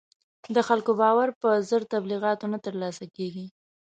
د 0.55 0.57
خلکو 0.67 0.91
باور 1.01 1.29
په 1.41 1.49
زر 1.69 1.81
تبلیغاتو 1.93 2.45
نه 2.53 2.59
تر 2.65 2.73
لاسه 2.81 3.05
کېږي. 3.15 3.45